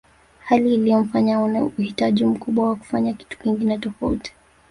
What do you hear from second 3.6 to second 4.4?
tofauti